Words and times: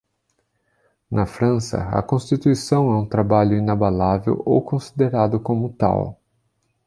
Na 1.11 1.27
França, 1.27 1.77
a 1.91 2.01
constituição 2.01 2.91
é 2.91 2.97
um 2.97 3.05
trabalho 3.05 3.55
inabalável 3.55 4.41
ou 4.43 4.59
considerado 4.59 5.39
como 5.39 5.71
tal. 5.73 6.19